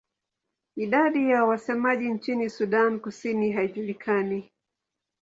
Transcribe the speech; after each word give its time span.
Idadi 0.75 1.29
ya 1.29 1.43
wasemaji 1.45 2.09
nchini 2.09 2.49
Sudan 2.49 2.99
Kusini 2.99 3.51
haijulikani. 3.51 4.51